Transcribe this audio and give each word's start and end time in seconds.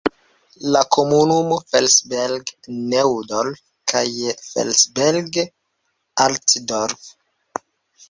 La 0.75 0.79
komunumo 0.95 1.57
Felsberg-Neudorf 1.73 3.61
kaj 3.95 4.05
Felsberg-Altdorf. 4.49 7.09